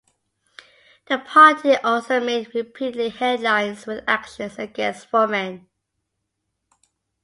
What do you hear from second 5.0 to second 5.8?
women.